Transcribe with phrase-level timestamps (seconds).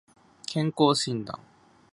[0.47, 1.39] 健康診断